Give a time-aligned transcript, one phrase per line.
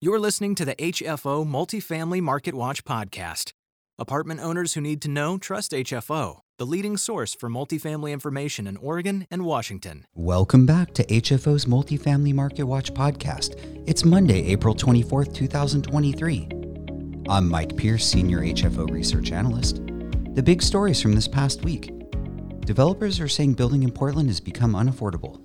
[0.00, 3.50] You're listening to the HFO Multifamily Market Watch podcast.
[3.98, 8.76] Apartment owners who need to know trust HFO, the leading source for multifamily information in
[8.76, 10.04] Oregon and Washington.
[10.14, 13.56] Welcome back to HFO's Multifamily Market Watch podcast.
[13.88, 16.46] It's Monday, April 24th, 2023.
[17.28, 19.84] I'm Mike Pierce, Senior HFO Research Analyst.
[20.36, 21.90] The big stories from this past week
[22.60, 25.40] developers are saying building in Portland has become unaffordable.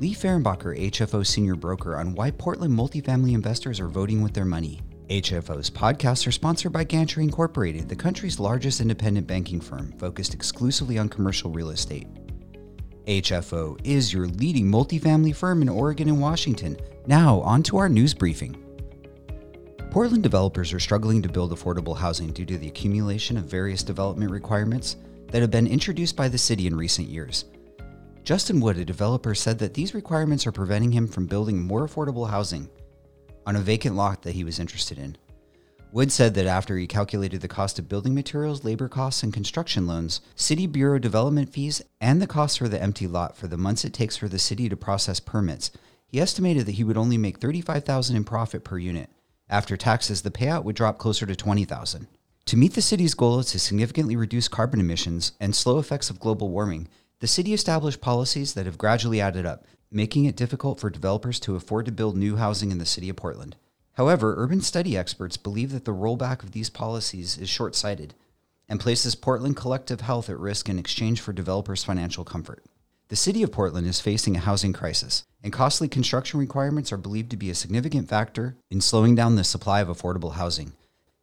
[0.00, 4.80] Lee Fehrenbacher, HFO senior broker, on why Portland multifamily investors are voting with their money.
[5.08, 10.98] HFO's podcasts are sponsored by Gantry Incorporated, the country's largest independent banking firm focused exclusively
[10.98, 12.08] on commercial real estate.
[13.06, 16.76] HFO is your leading multifamily firm in Oregon and Washington.
[17.06, 18.56] Now, on to our news briefing.
[19.90, 24.32] Portland developers are struggling to build affordable housing due to the accumulation of various development
[24.32, 24.96] requirements
[25.28, 27.44] that have been introduced by the city in recent years.
[28.24, 32.30] Justin Wood, a developer, said that these requirements are preventing him from building more affordable
[32.30, 32.70] housing
[33.46, 35.18] on a vacant lot that he was interested in.
[35.92, 39.86] Wood said that after he calculated the cost of building materials, labor costs, and construction
[39.86, 43.84] loans, city bureau development fees, and the cost for the empty lot for the months
[43.84, 45.70] it takes for the city to process permits,
[46.06, 49.10] he estimated that he would only make 35,000 in profit per unit.
[49.50, 52.06] After taxes, the payout would drop closer to 20,000.
[52.46, 56.48] To meet the city's goal to significantly reduce carbon emissions and slow effects of global
[56.48, 56.88] warming,
[57.24, 61.56] the city established policies that have gradually added up, making it difficult for developers to
[61.56, 63.56] afford to build new housing in the city of Portland.
[63.94, 68.12] However, urban study experts believe that the rollback of these policies is short sighted
[68.68, 72.62] and places Portland collective health at risk in exchange for developers' financial comfort.
[73.08, 77.30] The city of Portland is facing a housing crisis, and costly construction requirements are believed
[77.30, 80.74] to be a significant factor in slowing down the supply of affordable housing.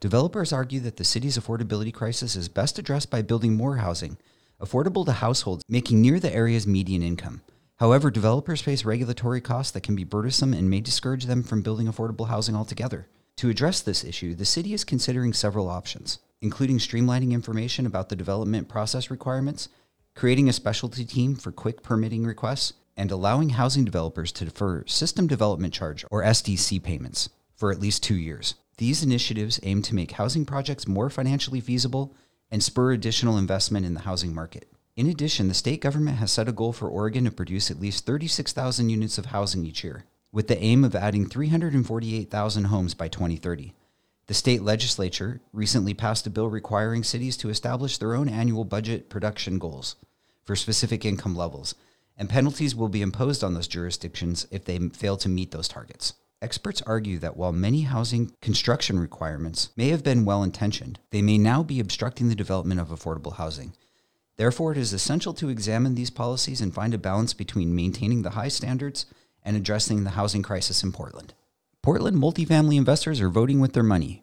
[0.00, 4.16] Developers argue that the city's affordability crisis is best addressed by building more housing
[4.64, 7.42] affordable to households making near the area's median income.
[7.76, 11.86] However, developers face regulatory costs that can be burdensome and may discourage them from building
[11.86, 13.08] affordable housing altogether.
[13.38, 18.16] To address this issue, the city is considering several options, including streamlining information about the
[18.16, 19.68] development process requirements,
[20.14, 25.26] creating a specialty team for quick permitting requests, and allowing housing developers to defer system
[25.26, 28.54] development charge or SDC payments for at least two years.
[28.78, 32.14] These initiatives aim to make housing projects more financially feasible
[32.54, 34.70] and spur additional investment in the housing market.
[34.94, 38.06] In addition, the state government has set a goal for Oregon to produce at least
[38.06, 43.74] 36,000 units of housing each year, with the aim of adding 348,000 homes by 2030.
[44.28, 49.10] The state legislature recently passed a bill requiring cities to establish their own annual budget
[49.10, 49.96] production goals
[50.44, 51.74] for specific income levels,
[52.16, 56.14] and penalties will be imposed on those jurisdictions if they fail to meet those targets.
[56.44, 61.38] Experts argue that while many housing construction requirements may have been well intentioned, they may
[61.38, 63.72] now be obstructing the development of affordable housing.
[64.36, 68.32] Therefore, it is essential to examine these policies and find a balance between maintaining the
[68.32, 69.06] high standards
[69.42, 71.32] and addressing the housing crisis in Portland.
[71.80, 74.22] Portland multifamily investors are voting with their money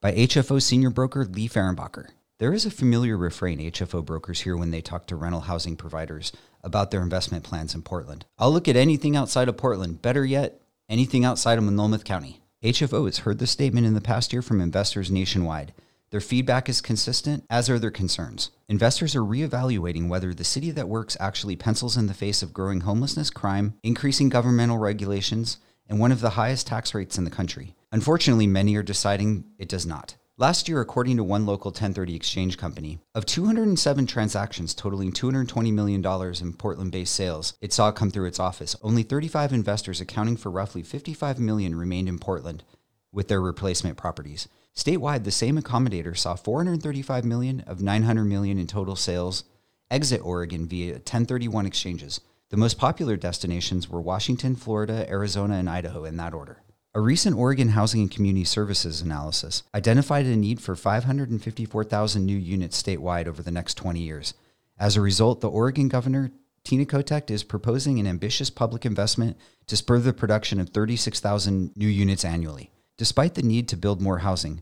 [0.00, 2.08] by HFO senior broker Lee Fehrenbacher.
[2.38, 6.32] There is a familiar refrain HFO brokers hear when they talk to rental housing providers
[6.64, 8.26] about their investment plans in Portland.
[8.36, 10.02] I'll look at anything outside of Portland.
[10.02, 10.58] Better yet,
[10.88, 12.40] anything outside of Multnomah County.
[12.62, 15.72] HFO has heard this statement in the past year from investors nationwide.
[16.10, 18.50] Their feedback is consistent, as are their concerns.
[18.68, 22.80] Investors are reevaluating whether the city that works actually pencils in the face of growing
[22.80, 25.56] homelessness, crime, increasing governmental regulations,
[25.88, 27.74] and one of the highest tax rates in the country.
[27.90, 30.16] Unfortunately, many are deciding it does not.
[30.38, 36.02] Last year, according to one local 1030 exchange company, of 207 transactions totaling $220 million
[36.40, 40.50] in Portland based sales it saw come through its office, only 35 investors accounting for
[40.50, 42.64] roughly 55 million remained in Portland
[43.12, 44.48] with their replacement properties.
[44.74, 49.44] Statewide, the same accommodator saw 435 million of 900 million in total sales
[49.90, 52.22] exit Oregon via 1031 exchanges.
[52.48, 56.62] The most popular destinations were Washington, Florida, Arizona, and Idaho in that order.
[56.94, 62.82] A recent Oregon Housing and Community Services analysis identified a need for 554,000 new units
[62.82, 64.34] statewide over the next 20 years.
[64.78, 66.32] As a result, the Oregon Governor
[66.64, 69.38] Tina Kotek is proposing an ambitious public investment
[69.68, 72.70] to spur the production of 36,000 new units annually.
[72.98, 74.60] Despite the need to build more housing,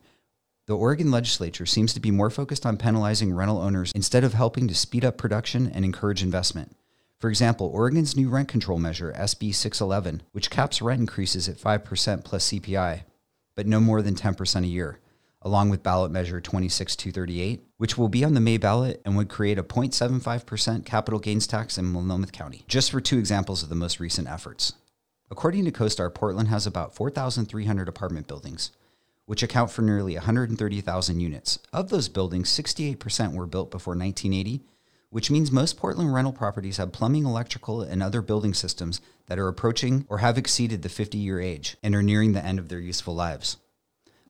[0.68, 4.68] the Oregon legislature seems to be more focused on penalizing rental owners instead of helping
[4.68, 6.76] to speed up production and encourage investment.
[7.20, 12.24] For example, Oregon's new rent control measure, SB 611, which caps rent increases at 5%
[12.24, 13.02] plus CPI,
[13.54, 15.00] but no more than 10% a year,
[15.42, 19.58] along with ballot measure 26238, which will be on the May ballot and would create
[19.58, 24.00] a 0.75% capital gains tax in Multnomah County, just for two examples of the most
[24.00, 24.72] recent efforts.
[25.30, 28.70] According to CoStar, Portland has about 4,300 apartment buildings,
[29.26, 31.58] which account for nearly 130,000 units.
[31.70, 34.62] Of those buildings, 68% were built before 1980
[35.10, 39.48] which means most Portland rental properties have plumbing, electrical, and other building systems that are
[39.48, 42.80] approaching or have exceeded the 50 year age and are nearing the end of their
[42.80, 43.58] useful lives.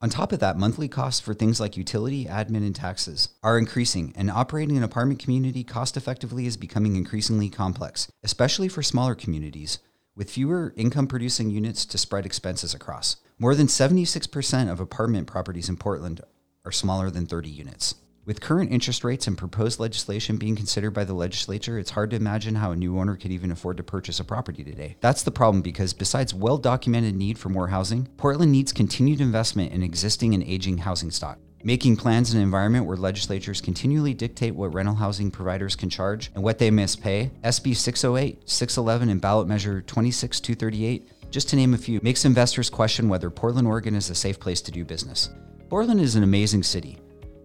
[0.03, 4.15] On top of that, monthly costs for things like utility, admin, and taxes are increasing,
[4.17, 9.79] and operating an apartment community cost effectively is becoming increasingly complex, especially for smaller communities
[10.17, 13.17] with fewer income producing units to spread expenses across.
[13.39, 16.23] More than 76% of apartment properties in Portland
[16.65, 17.95] are smaller than 30 units.
[18.27, 22.17] With current interest rates and proposed legislation being considered by the legislature, it's hard to
[22.17, 24.97] imagine how a new owner could even afford to purchase a property today.
[25.01, 29.73] That's the problem because besides well documented need for more housing, Portland needs continued investment
[29.73, 31.39] in existing and aging housing stock.
[31.65, 36.31] Making plans in an environment where legislatures continually dictate what rental housing providers can charge
[36.35, 41.73] and what they must pay, SB 608, 611, and ballot measure 26238, just to name
[41.73, 45.31] a few, makes investors question whether Portland, Oregon is a safe place to do business.
[45.71, 46.99] Portland is an amazing city.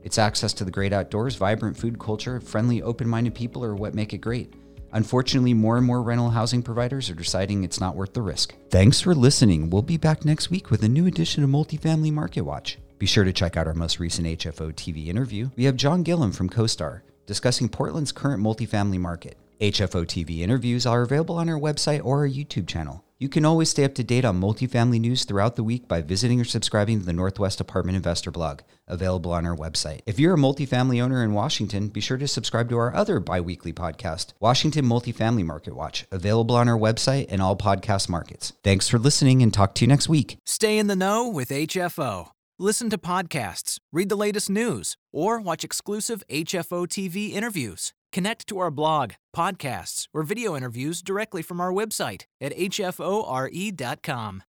[0.05, 3.95] Its access to the great outdoors, vibrant food culture, friendly, open minded people are what
[3.95, 4.53] make it great.
[4.93, 8.53] Unfortunately, more and more rental housing providers are deciding it's not worth the risk.
[8.69, 9.71] Thanks for listening.
[9.71, 12.77] We'll be back next week with a new edition of Multifamily Market Watch.
[12.99, 15.49] Be sure to check out our most recent HFO TV interview.
[15.57, 19.37] We have John Gillum from CoStar discussing Portland's current multifamily market.
[19.59, 23.04] HFO TV interviews are available on our website or our YouTube channel.
[23.17, 26.41] You can always stay up to date on multifamily news throughout the week by visiting
[26.41, 28.59] or subscribing to the Northwest Apartment Investor blog,
[28.89, 30.01] available on our website.
[30.06, 33.39] If you're a multifamily owner in Washington, be sure to subscribe to our other bi
[33.39, 38.51] weekly podcast, Washington Multifamily Market Watch, available on our website and all podcast markets.
[38.65, 40.38] Thanks for listening and talk to you next week.
[40.45, 42.31] Stay in the know with HFO.
[42.59, 47.94] Listen to podcasts, read the latest news, or watch exclusive HFO TV interviews.
[48.15, 54.44] Connect to our blog, podcasts, or video interviews directly from our website at hfore.com.